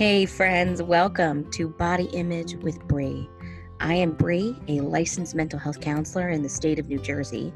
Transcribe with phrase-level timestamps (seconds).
[0.00, 3.28] Hey, friends, welcome to Body Image with Bri.
[3.80, 7.52] I am Bri, a licensed mental health counselor in the state of New Jersey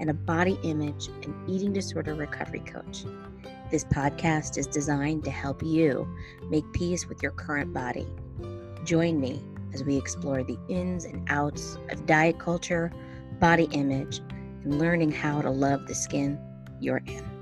[0.00, 3.04] and a body image and eating disorder recovery coach.
[3.70, 6.12] This podcast is designed to help you
[6.50, 8.08] make peace with your current body.
[8.82, 9.40] Join me
[9.72, 12.90] as we explore the ins and outs of diet culture,
[13.38, 14.18] body image,
[14.64, 16.40] and learning how to love the skin
[16.80, 17.33] you're in.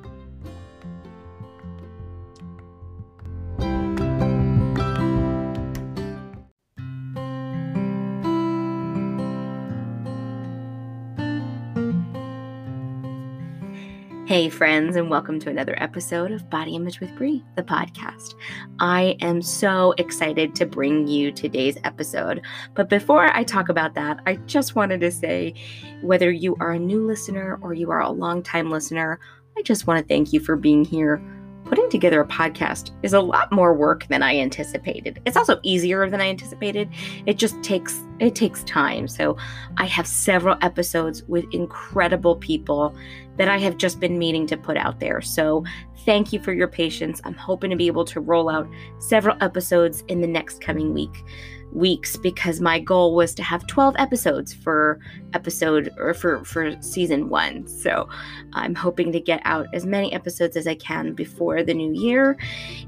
[14.32, 18.32] Hey, friends, and welcome to another episode of Body Image with Bri, the podcast.
[18.80, 22.40] I am so excited to bring you today's episode.
[22.72, 25.52] But before I talk about that, I just wanted to say
[26.00, 29.20] whether you are a new listener or you are a long-time listener,
[29.58, 31.20] I just want to thank you for being here
[31.64, 35.22] putting together a podcast is a lot more work than I anticipated.
[35.24, 36.88] It's also easier than I anticipated.
[37.26, 39.08] It just takes it takes time.
[39.08, 39.36] So
[39.78, 42.94] I have several episodes with incredible people
[43.36, 45.20] that I have just been meaning to put out there.
[45.20, 45.64] So
[46.04, 47.20] thank you for your patience.
[47.24, 51.24] I'm hoping to be able to roll out several episodes in the next coming week
[51.72, 55.00] weeks because my goal was to have 12 episodes for
[55.32, 57.66] episode or for for season 1.
[57.66, 58.08] So
[58.52, 62.36] I'm hoping to get out as many episodes as I can before the new year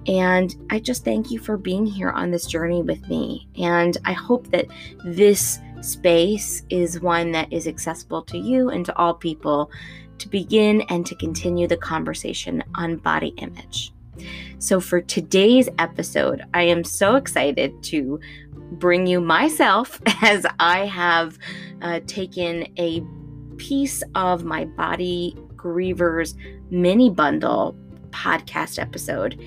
[0.06, 4.12] and I just thank you for being here on this journey with me and I
[4.12, 4.66] hope that
[5.04, 9.70] this space is one that is accessible to you and to all people
[10.18, 13.92] to begin and to continue the conversation on body image.
[14.58, 18.20] So, for today's episode, I am so excited to
[18.72, 21.38] bring you myself as I have
[21.82, 23.02] uh, taken a
[23.56, 26.34] piece of my Body Grievers
[26.70, 27.76] mini bundle
[28.14, 29.38] podcast episode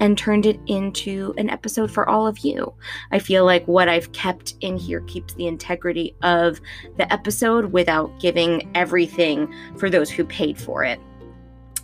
[0.00, 2.74] and turned it into an episode for all of you.
[3.12, 6.60] I feel like what I've kept in here keeps the integrity of
[6.96, 11.00] the episode without giving everything for those who paid for it.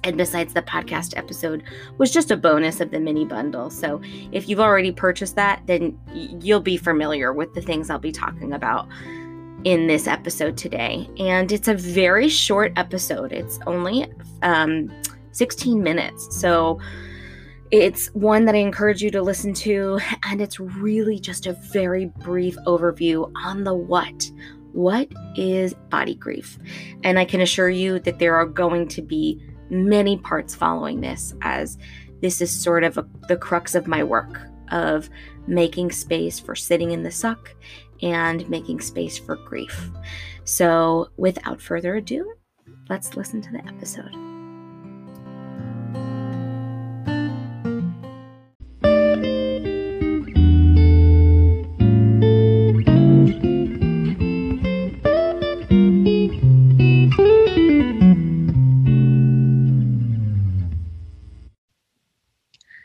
[0.05, 1.63] And besides, the podcast episode
[1.99, 3.71] was just a bonus of the mini bundle.
[3.71, 4.01] So
[4.33, 8.53] if you've already purchased that, then you'll be familiar with the things I'll be talking
[8.53, 8.89] about
[9.65, 11.09] in this episode today.
[11.19, 14.07] And it's a very short episode, it's only
[14.43, 14.93] um,
[15.33, 16.39] 16 minutes.
[16.39, 16.79] So
[17.71, 19.99] it's one that I encourage you to listen to.
[20.25, 24.31] And it's really just a very brief overview on the what.
[24.73, 26.59] What is body grief?
[27.03, 31.35] And I can assure you that there are going to be many parts following this,
[31.43, 31.79] as
[32.21, 34.41] this is sort of a, the crux of my work
[34.71, 35.11] of
[35.47, 37.55] making space for sitting in the suck
[38.03, 39.91] and making space for grief.
[40.45, 42.35] So, without further ado,
[42.89, 44.32] let's listen to the episode.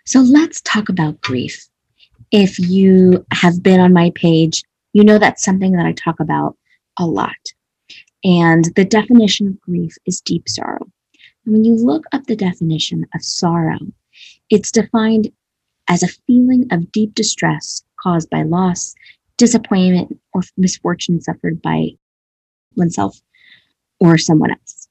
[0.07, 1.67] So let's talk about grief.
[2.31, 4.63] If you have been on my page,
[4.93, 6.55] you know that's something that I talk about
[6.97, 7.35] a lot.
[8.23, 10.87] And the definition of grief is deep sorrow.
[11.45, 13.79] And when you look up the definition of sorrow,
[14.49, 15.29] it's defined
[15.89, 18.95] as a feeling of deep distress caused by loss,
[19.35, 21.89] disappointment, or misfortune suffered by
[22.77, 23.19] oneself
[23.99, 24.87] or someone else.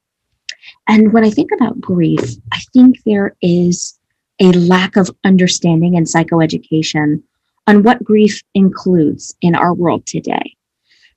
[0.87, 3.99] And when I think about grief, I think there is
[4.41, 7.23] a lack of understanding and psychoeducation
[7.67, 10.57] on what grief includes in our world today.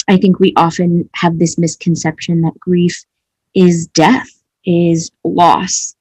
[0.07, 3.05] I think we often have this misconception that grief
[3.53, 4.29] is death,
[4.65, 5.95] is loss.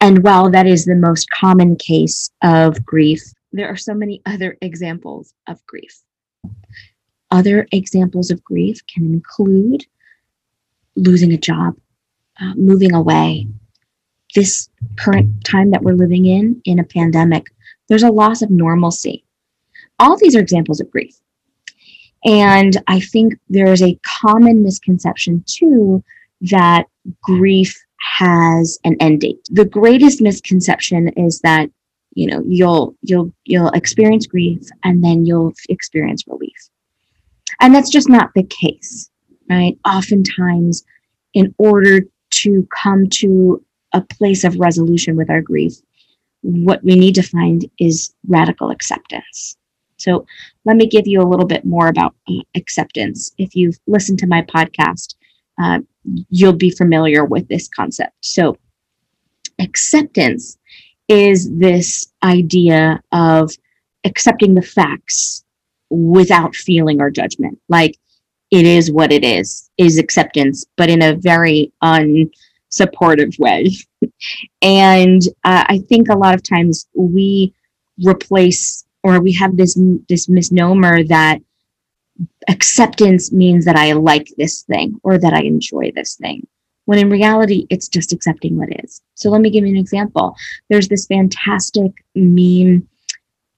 [0.00, 4.58] And while that is the most common case of grief, there are so many other
[4.60, 6.02] examples of grief.
[7.30, 9.86] Other examples of grief can include
[10.96, 11.76] losing a job,
[12.40, 13.46] uh, moving away,
[14.34, 17.46] this current time that we're living in, in a pandemic,
[17.88, 19.24] there's a loss of normalcy.
[19.98, 21.18] All these are examples of grief.
[22.24, 26.02] And I think there is a common misconception too
[26.40, 26.86] that
[27.22, 29.46] grief has an end date.
[29.50, 31.70] The greatest misconception is that
[32.14, 36.70] you know you'll you'll you'll experience grief and then you'll experience relief.
[37.60, 39.10] And that's just not the case,
[39.50, 39.78] right?
[39.86, 40.84] Oftentimes
[41.34, 43.62] in order to come to
[43.94, 45.72] a place of resolution with our grief,
[46.42, 49.56] what we need to find is radical acceptance.
[49.96, 50.26] So,
[50.66, 53.32] let me give you a little bit more about uh, acceptance.
[53.38, 55.14] If you've listened to my podcast,
[55.62, 55.78] uh,
[56.28, 58.12] you'll be familiar with this concept.
[58.20, 58.58] So,
[59.58, 60.58] acceptance
[61.08, 63.52] is this idea of
[64.04, 65.44] accepting the facts
[65.90, 67.58] without feeling or judgment.
[67.68, 67.96] Like
[68.50, 71.72] it is what it is, is acceptance, but in a very
[72.74, 73.70] unsupportive way.
[74.62, 77.54] and uh, I think a lot of times we
[78.04, 79.78] replace or we have this
[80.08, 81.38] this misnomer that
[82.48, 86.46] acceptance means that I like this thing or that I enjoy this thing.
[86.86, 89.00] When in reality, it's just accepting what is.
[89.14, 90.36] So let me give you an example.
[90.68, 92.86] There's this fantastic meme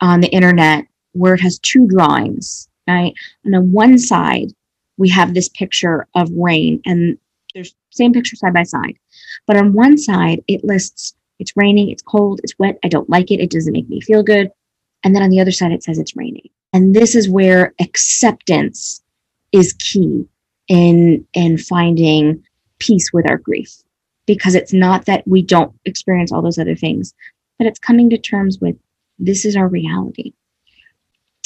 [0.01, 3.13] on the internet where it has two drawings, right?
[3.45, 4.53] And on one side,
[4.97, 7.19] we have this picture of rain, and
[7.57, 8.99] there's same picture side by side.
[9.47, 13.31] But on one side, it lists it's raining, it's cold, it's wet, I don't like
[13.31, 14.51] it, it doesn't make me feel good.
[15.05, 16.49] And then on the other side, it says it's raining.
[16.73, 19.03] And this is where acceptance
[19.53, 20.27] is key
[20.69, 22.43] in in finding
[22.79, 23.75] peace with our grief
[24.27, 27.15] because it's not that we don't experience all those other things
[27.59, 28.77] but it's coming to terms with
[29.21, 30.33] this is our reality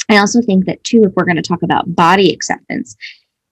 [0.09, 2.97] i also think that too if we're going to talk about body acceptance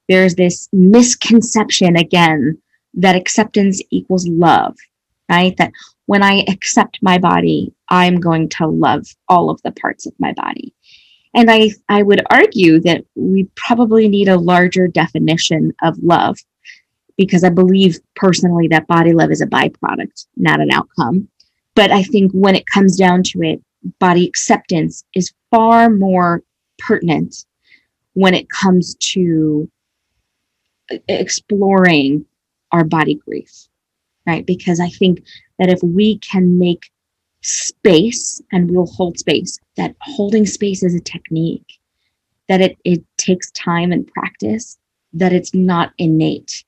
[0.09, 2.57] there's this misconception again
[2.93, 4.75] that acceptance equals love
[5.29, 5.71] right that
[6.07, 10.33] when i accept my body i'm going to love all of the parts of my
[10.33, 10.73] body
[11.35, 16.37] and I, I would argue that we probably need a larger definition of love
[17.17, 21.27] because I believe personally that body love is a byproduct, not an outcome.
[21.75, 23.61] But I think when it comes down to it,
[23.99, 26.43] body acceptance is far more
[26.79, 27.45] pertinent
[28.13, 29.69] when it comes to
[31.07, 32.25] exploring
[32.71, 33.67] our body grief,
[34.27, 34.45] right?
[34.45, 35.23] Because I think
[35.57, 36.89] that if we can make
[37.41, 41.79] space and we'll hold space that holding space is a technique
[42.49, 44.77] that it, it takes time and practice
[45.13, 46.65] that it's not innate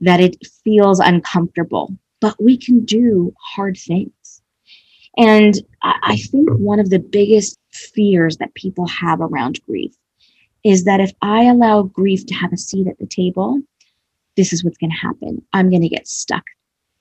[0.00, 4.42] that it feels uncomfortable but we can do hard things
[5.16, 9.94] and I, I think one of the biggest fears that people have around grief
[10.66, 13.60] is that if i allow grief to have a seat at the table
[14.36, 16.44] this is what's going to happen i'm going to get stuck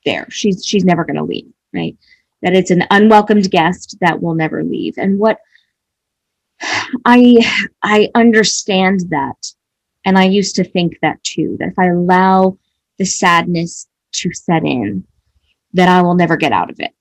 [0.05, 1.97] there she's she's never going to leave right
[2.45, 4.93] that it's an unwelcomed guest that will never leave.
[4.97, 5.39] And what
[7.05, 7.43] I
[7.81, 9.51] I understand that.
[10.05, 12.59] And I used to think that too, that if I allow
[12.99, 15.03] the sadness to set in,
[15.73, 16.91] that I will never get out of it.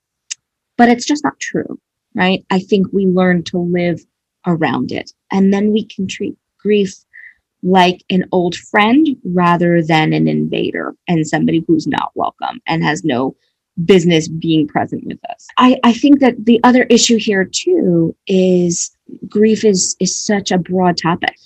[0.78, 1.78] But it's just not true,
[2.14, 2.42] right?
[2.50, 4.00] I think we learn to live
[4.46, 5.12] around it.
[5.30, 6.94] And then we can treat grief
[7.62, 13.04] like an old friend rather than an invader and somebody who's not welcome and has
[13.04, 13.34] no
[13.84, 15.46] business being present with us.
[15.56, 18.94] I, I think that the other issue here too is
[19.28, 21.36] grief is is such a broad topic.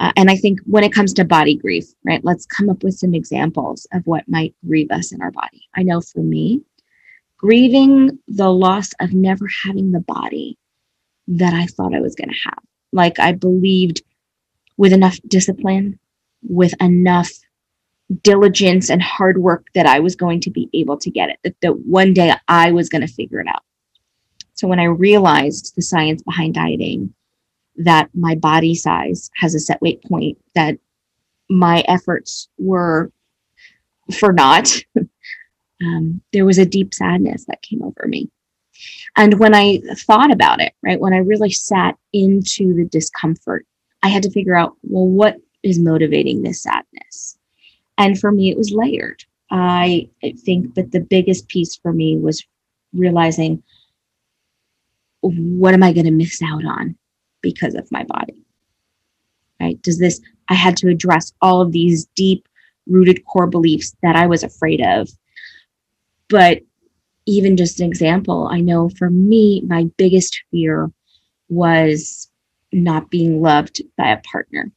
[0.00, 2.94] Uh, and I think when it comes to body grief, right, let's come up with
[2.94, 5.62] some examples of what might grieve us in our body.
[5.76, 6.62] I know for me,
[7.38, 10.58] grieving the loss of never having the body
[11.28, 12.58] that I thought I was going to have.
[12.92, 14.02] Like I believed
[14.76, 15.98] with enough discipline,
[16.42, 17.30] with enough
[18.22, 21.54] diligence and hard work that I was going to be able to get it, that,
[21.62, 23.62] that one day I was going to figure it out.
[24.54, 27.12] So when I realized the science behind dieting,
[27.76, 30.78] that my body size has a set weight point, that
[31.50, 33.10] my efforts were
[34.16, 34.70] for naught,
[35.82, 38.30] um, there was a deep sadness that came over me.
[39.16, 43.66] And when I thought about it, right, when I really sat into the discomfort,
[44.04, 47.38] I had to figure out, well, what is motivating this sadness?
[47.98, 49.24] And for me, it was layered.
[49.50, 50.10] I
[50.44, 52.44] think that the biggest piece for me was
[52.92, 53.62] realizing
[55.20, 56.96] what am I going to miss out on
[57.40, 58.44] because of my body?
[59.60, 59.80] Right?
[59.82, 62.46] Does this, I had to address all of these deep
[62.86, 65.08] rooted core beliefs that I was afraid of.
[66.28, 66.60] But
[67.26, 70.90] even just an example, I know for me, my biggest fear
[71.48, 72.30] was
[72.74, 74.70] not being loved by a partner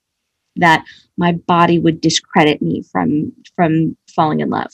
[0.58, 0.84] that
[1.18, 4.72] my body would discredit me from from falling in love.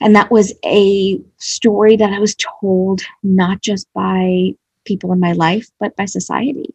[0.00, 4.52] And that was a story that i was told not just by
[4.84, 6.74] people in my life but by society.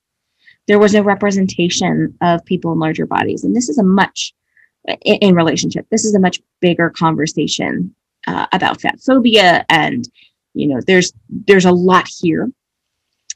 [0.67, 3.43] There was no representation of people in larger bodies.
[3.43, 4.33] And this is a much
[5.01, 7.93] in, in relationship this is a much bigger conversation
[8.27, 9.65] uh, about fat phobia.
[9.69, 10.07] And
[10.53, 12.51] you know there's there's a lot here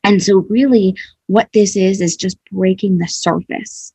[0.04, 0.96] and so really
[1.28, 3.94] what this is is just breaking the surface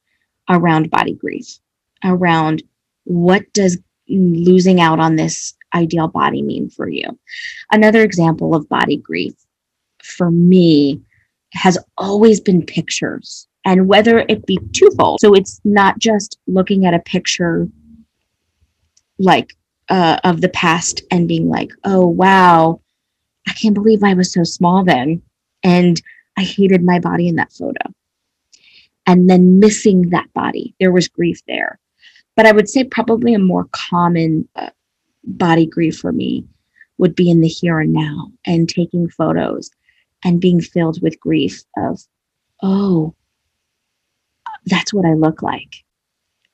[0.48, 1.58] around body grief,
[2.04, 2.62] around
[3.04, 7.18] what does losing out on this ideal body mean for you.
[7.72, 9.34] Another example of body grief
[10.02, 11.00] for me
[11.52, 15.20] has always been pictures and whether it be twofold.
[15.20, 17.68] So it's not just looking at a picture
[19.18, 19.56] like
[19.88, 22.80] uh, of the past and being like, oh, wow,
[23.48, 25.22] I can't believe I was so small then.
[25.66, 26.00] And
[26.38, 27.92] I hated my body in that photo.
[29.04, 31.80] And then missing that body, there was grief there.
[32.36, 34.70] But I would say probably a more common uh,
[35.24, 36.46] body grief for me
[36.98, 39.70] would be in the here and now and taking photos
[40.24, 42.00] and being filled with grief of,
[42.62, 43.14] oh,
[44.66, 45.84] that's what I look like,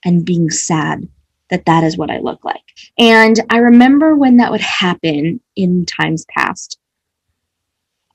[0.04, 1.06] and being sad
[1.50, 2.62] that that is what I look like.
[2.98, 6.78] And I remember when that would happen in times past,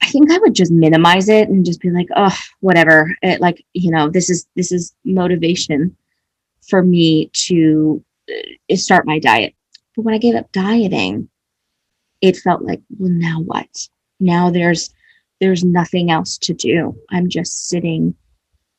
[0.02, 3.16] I think I would just minimize it and just be like, oh, whatever.
[3.22, 5.96] It, like, you know, this is this is motivation
[6.70, 9.54] for me to uh, start my diet.
[9.96, 11.30] But when I gave up dieting,
[12.22, 13.68] it felt like, well, now what?
[14.20, 14.94] Now there's
[15.40, 16.96] there's nothing else to do.
[17.10, 18.16] I'm just sitting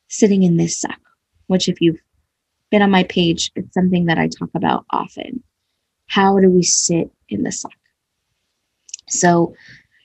[0.08, 1.00] sitting in this suck,
[1.46, 2.00] which if you've
[2.70, 5.42] been on my page, it's something that I talk about often.
[6.06, 7.72] How do we sit in the suck?
[9.08, 9.54] So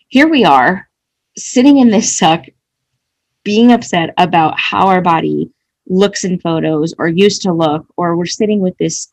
[0.08, 0.89] here we are
[1.38, 2.46] sitting in this suck,
[3.44, 5.50] being upset about how our body
[5.88, 9.12] looks in photos or used to look, or we're sitting with this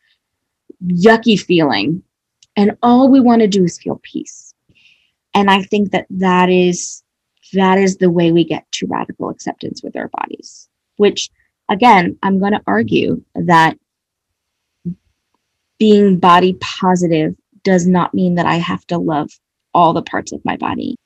[0.87, 2.03] yucky feeling,
[2.57, 4.55] and all we want to do is feel peace.
[5.35, 7.03] And I think that that is
[7.53, 10.69] that is the way we get to radical acceptance with our bodies.
[10.97, 11.31] Which,
[11.69, 13.77] again, I'm going to argue that
[15.79, 17.35] being body positive
[17.65, 19.31] does not mean that I have to love
[19.75, 20.97] all the parts of my body.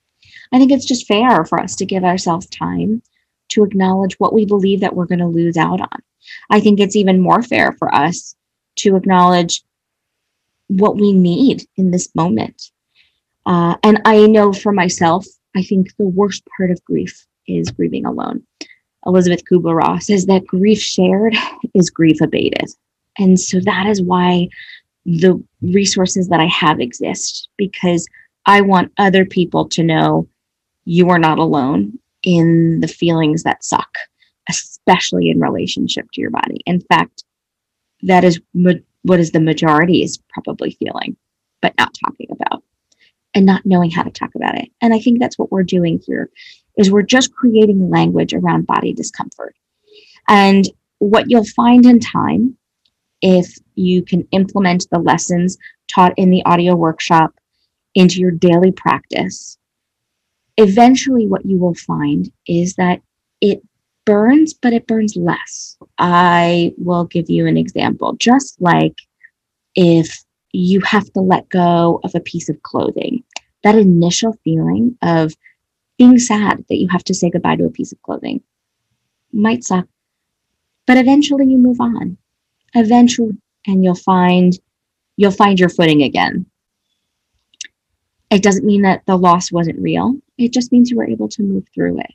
[0.55, 3.03] I think it's just fair for us to give ourselves time
[3.49, 6.03] to acknowledge what we believe that we're going to lose out on.
[6.49, 8.37] I think it's even more fair for us
[8.77, 9.65] to acknowledge
[10.69, 12.71] what we need in this moment.
[13.45, 18.07] Uh, and I know for myself, I think the worst part of grief is grieving
[18.07, 18.45] alone.
[19.07, 21.37] Elizabeth Kubler Ross says that grief shared
[21.75, 22.71] is grief abated.
[23.19, 24.49] And so that is why
[25.05, 28.07] the resources that I have exist because
[28.47, 30.29] I want other people to know
[30.85, 33.95] you are not alone in the feelings that suck,
[34.49, 36.61] especially in relationship to your body.
[36.67, 37.25] In fact,
[38.03, 38.73] that is ma-
[39.03, 41.17] what is the majority is probably feeling,
[41.61, 42.63] but not talking about
[43.35, 44.71] and not knowing how to talk about it.
[44.81, 46.31] And I think that's what we're doing here
[46.77, 49.55] is we're just creating language around body discomfort.
[50.29, 52.57] And what you'll find in time
[53.21, 55.57] if you can implement the lessons
[55.93, 57.33] taught in the audio workshop
[57.95, 59.59] into your daily practice
[60.57, 63.01] eventually what you will find is that
[63.41, 63.63] it
[64.05, 65.77] burns, but it burns less.
[65.99, 68.15] I will give you an example.
[68.19, 68.95] Just like
[69.75, 73.25] if you have to let go of a piece of clothing,
[73.63, 75.35] that initial feeling of
[75.99, 78.43] being sad that you have to say goodbye to a piece of clothing
[79.33, 79.87] might suck,
[80.87, 82.17] but eventually you move on.
[82.75, 83.33] Eventually,
[83.67, 84.59] and you'll find
[85.17, 86.47] you'll find your footing again.
[88.31, 90.17] It doesn't mean that the loss wasn't real.
[90.39, 92.13] It just means you were able to move through it.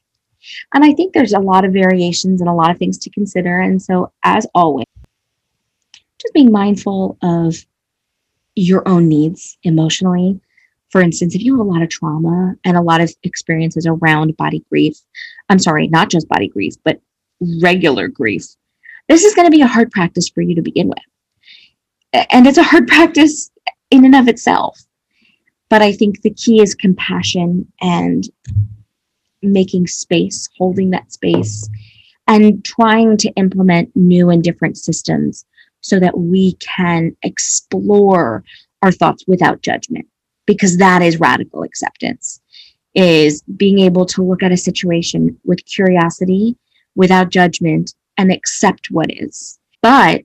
[0.74, 3.60] And I think there's a lot of variations and a lot of things to consider.
[3.60, 4.86] And so, as always,
[6.20, 7.66] just being mindful of
[8.56, 10.40] your own needs emotionally.
[10.90, 14.36] For instance, if you have a lot of trauma and a lot of experiences around
[14.38, 14.98] body grief,
[15.50, 17.00] I'm sorry, not just body grief, but
[17.62, 18.46] regular grief,
[19.08, 22.26] this is going to be a hard practice for you to begin with.
[22.32, 23.52] And it's a hard practice
[23.92, 24.80] in and of itself.
[25.70, 28.28] But I think the key is compassion and
[29.42, 31.70] making space, holding that space,
[32.28, 35.46] and trying to implement new and different systems
[35.82, 38.44] so that we can explore
[38.82, 40.06] our thoughts without judgment
[40.46, 42.42] because that is radical acceptance
[42.96, 46.56] is being able to look at a situation with curiosity
[46.96, 49.60] without judgment and accept what is.
[49.82, 50.24] But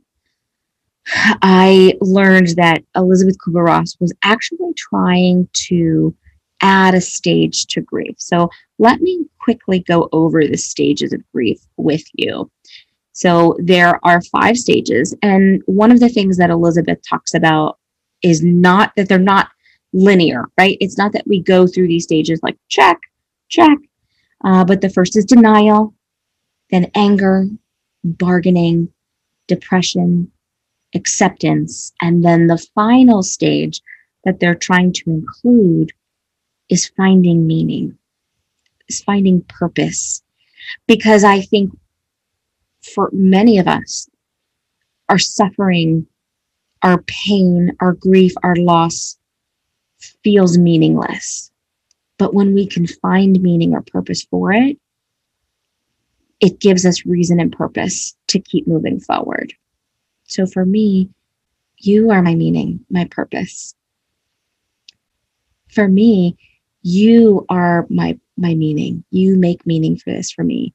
[1.06, 6.14] I learned that Elizabeth Kubler Ross was actually trying to
[6.62, 8.14] add a stage to grief.
[8.18, 12.50] So let me quickly go over the stages of grief with you.
[13.12, 15.14] So there are five stages.
[15.22, 17.78] And one of the things that Elizabeth talks about
[18.22, 19.50] is not that they're not
[19.92, 20.78] linear, right?
[20.80, 22.98] It's not that we go through these stages like check,
[23.48, 23.76] check.
[24.42, 25.94] Uh, but the first is denial,
[26.70, 27.46] then anger,
[28.02, 28.92] bargaining,
[29.46, 30.30] depression,
[30.94, 31.92] acceptance.
[32.00, 33.80] And then the final stage
[34.24, 35.92] that they're trying to include
[36.68, 37.96] is finding meaning,
[38.88, 40.22] is finding purpose.
[40.86, 41.76] Because I think
[42.94, 44.08] for many of us,
[45.08, 46.06] our suffering,
[46.82, 49.18] our pain, our grief, our loss
[50.22, 51.50] feels meaningless.
[52.18, 54.78] But when we can find meaning or purpose for it,
[56.40, 59.52] it gives us reason and purpose to keep moving forward.
[60.34, 61.10] So for me,
[61.78, 63.72] you are my meaning, my purpose.
[65.68, 66.36] For me,
[66.82, 69.04] you are my my meaning.
[69.12, 70.74] You make meaning for this for me.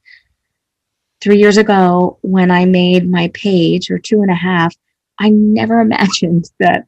[1.19, 4.73] Three years ago, when I made my page, or two and a half,
[5.19, 6.85] I never imagined that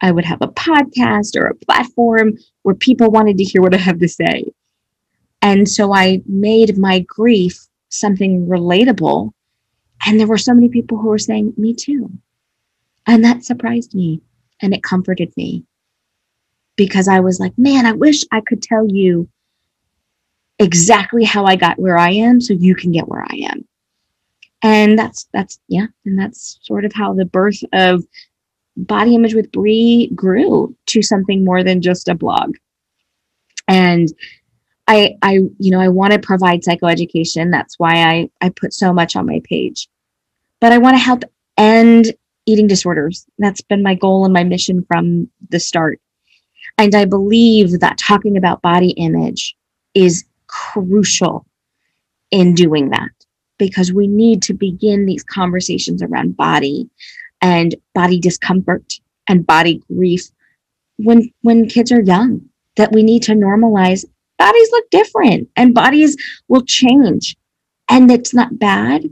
[0.00, 3.78] I would have a podcast or a platform where people wanted to hear what I
[3.78, 4.44] have to say.
[5.42, 9.32] And so I made my grief something relatable.
[10.06, 12.10] And there were so many people who were saying, Me too.
[13.06, 14.20] And that surprised me
[14.60, 15.64] and it comforted me
[16.76, 19.28] because I was like, Man, I wish I could tell you
[20.58, 23.66] exactly how I got where I am so you can get where I am.
[24.62, 25.86] And that's, that's, yeah.
[26.04, 28.04] And that's sort of how the birth of
[28.76, 32.54] body image with Bri grew to something more than just a blog.
[33.66, 34.08] And
[34.88, 37.50] I, I, you know, I want to provide psychoeducation.
[37.50, 39.88] That's why I, I put so much on my page.
[40.60, 41.22] But I want to help
[41.56, 42.12] end
[42.46, 43.26] eating disorders.
[43.38, 46.00] That's been my goal and my mission from the start.
[46.78, 49.54] And I believe that talking about body image
[49.94, 51.46] is crucial
[52.30, 53.10] in doing that
[53.58, 56.88] because we need to begin these conversations around body
[57.40, 58.94] and body discomfort
[59.28, 60.28] and body grief
[60.96, 62.40] when when kids are young
[62.76, 64.04] that we need to normalize
[64.44, 66.16] bodies look different and bodies
[66.48, 67.36] will change
[67.88, 69.04] and it's not bad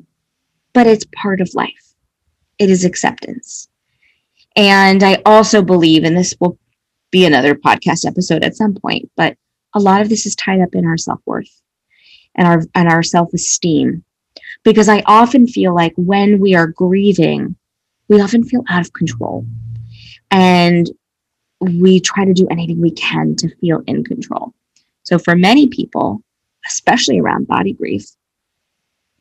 [0.73, 1.95] but it's part of life
[2.59, 3.69] it is acceptance
[4.57, 6.59] and i also believe and this will
[7.11, 9.37] be another podcast episode at some point but
[9.75, 11.63] a lot of this is tied up in our self-worth
[12.37, 14.03] and our and our self-esteem
[14.65, 17.57] because i often feel like when we are grieving
[18.11, 19.47] we often feel out of control.
[20.31, 20.91] And
[21.61, 24.53] we try to do anything we can to feel in control.
[25.11, 26.23] So for many people,
[26.69, 28.07] especially around body grief,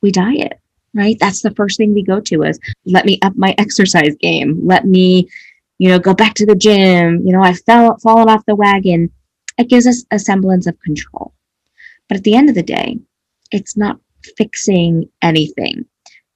[0.03, 0.59] we diet,
[0.93, 1.17] right?
[1.19, 4.61] That's the first thing we go to is let me up my exercise game.
[4.67, 5.27] Let me,
[5.79, 7.25] you know, go back to the gym.
[7.25, 9.09] You know, I fell fallen off the wagon.
[9.57, 11.33] It gives us a semblance of control.
[12.07, 12.99] But at the end of the day,
[13.51, 13.99] it's not
[14.37, 15.85] fixing anything.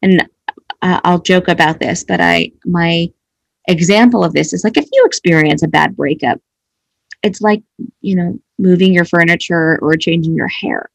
[0.01, 0.27] And
[0.82, 3.08] uh, I'll joke about this, but I my
[3.67, 6.41] example of this is like if you experience a bad breakup,
[7.21, 7.62] it's like
[8.01, 10.89] you know moving your furniture or changing your hair.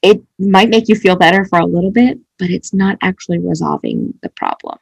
[0.00, 4.14] It might make you feel better for a little bit, but it's not actually resolving
[4.22, 4.78] the problem.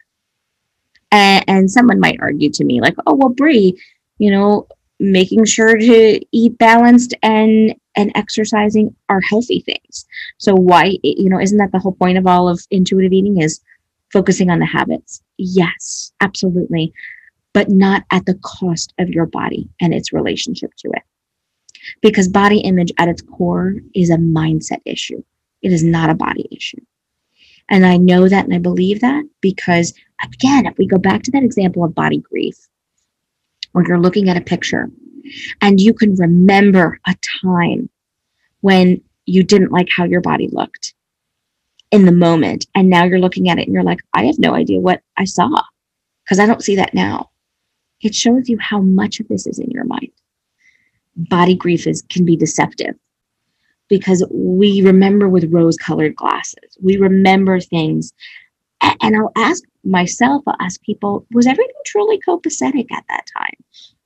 [1.12, 3.76] And, and someone might argue to me like, "Oh well, Bri,
[4.18, 4.68] you know,
[5.00, 10.06] making sure to eat balanced and and exercising are healthy things.
[10.38, 13.60] So why you know isn't that the whole point of all of intuitive eating is
[14.12, 15.22] focusing on the habits?
[15.36, 16.92] Yes, absolutely,
[17.52, 21.02] but not at the cost of your body and its relationship to it.
[22.02, 25.22] Because body image at its core is a mindset issue.
[25.62, 26.80] It is not a body issue.
[27.68, 31.30] And I know that and I believe that because again, if we go back to
[31.32, 32.56] that example of body grief,
[33.72, 34.90] where you're looking at a picture
[35.60, 37.88] and you can remember a time
[38.60, 40.94] when you didn't like how your body looked
[41.90, 42.66] in the moment.
[42.74, 45.24] And now you're looking at it and you're like, I have no idea what I
[45.24, 45.50] saw
[46.24, 47.30] because I don't see that now.
[48.00, 50.10] It shows you how much of this is in your mind.
[51.28, 52.94] Body grief is can be deceptive
[53.88, 56.78] because we remember with rose colored glasses.
[56.80, 58.12] We remember things.
[58.80, 63.54] And I'll ask myself, I'll ask people, was everything truly copacetic at that time?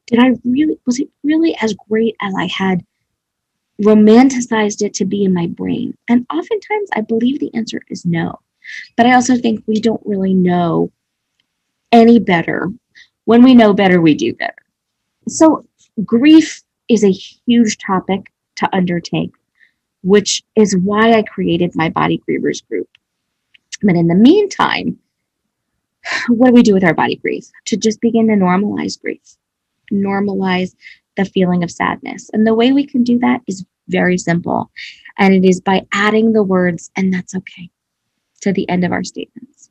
[0.06, 2.84] Did I really, was it really as great as I had
[3.82, 5.96] romanticized it to be in my brain?
[6.08, 8.40] And oftentimes I believe the answer is no.
[8.96, 10.90] But I also think we don't really know
[11.92, 12.68] any better.
[13.26, 14.54] When we know better, we do better.
[15.28, 15.64] So
[16.04, 16.62] grief
[16.94, 19.32] is a huge topic to undertake,
[20.02, 22.88] which is why I created my body grievers group.
[23.82, 24.98] But in the meantime,
[26.28, 27.50] what do we do with our body grief?
[27.66, 29.36] To just begin to normalize grief
[29.92, 30.74] normalize
[31.16, 32.30] the feeling of sadness.
[32.32, 34.70] And the way we can do that is very simple.
[35.18, 37.70] And it is by adding the words, and that's okay,
[38.40, 39.70] to the end of our statements.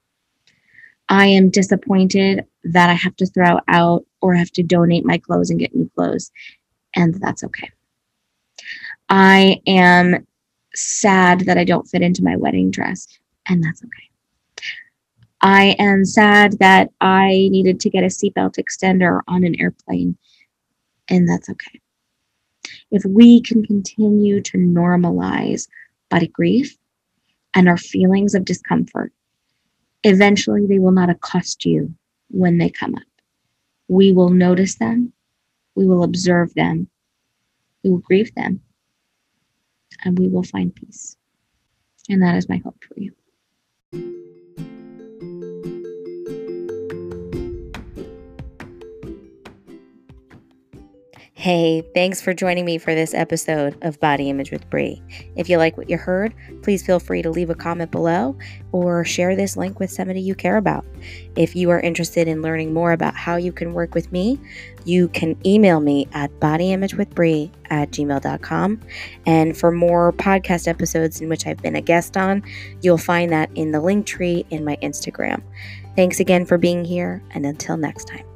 [1.10, 5.50] I am disappointed that I have to throw out or have to donate my clothes
[5.50, 6.32] and get new clothes,
[6.96, 7.70] and that's okay.
[9.10, 10.26] I am
[10.76, 13.08] sad that I don't fit into my wedding dress,
[13.48, 14.10] and that's okay.
[15.42, 20.18] I am sad that I needed to get a seatbelt extender on an airplane,
[21.10, 21.82] and that's okay.
[22.92, 25.68] If we can continue to normalize
[26.10, 26.78] body grief
[27.54, 29.12] and our feelings of discomfort,
[30.04, 31.94] eventually they will not accost you
[32.30, 33.04] when they come up.
[33.88, 35.12] We will notice them,
[35.76, 36.88] we will observe them,
[37.84, 38.62] we will grieve them,
[40.04, 41.18] and we will find peace.
[42.10, 43.14] And that is my hope for you.
[51.44, 55.04] Hey, thanks for joining me for this episode of Body Image with Bri.
[55.36, 58.38] If you like what you heard, please feel free to leave a comment below
[58.72, 60.86] or share this link with somebody you care about.
[61.36, 64.40] If you are interested in learning more about how you can work with me,
[64.86, 68.80] you can email me at bodyimagewithbri at gmail.com.
[69.26, 72.42] And for more podcast episodes in which I've been a guest on,
[72.82, 75.44] you'll find that in the link tree in my Instagram.
[75.98, 78.33] Thanks again for being here, and until next time.